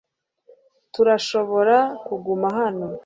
[0.93, 2.87] Turashobora kuguma hano.